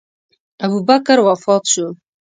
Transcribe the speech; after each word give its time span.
ابوبکر 0.65 1.17
وفات 1.25 1.63
شو. 1.73 1.85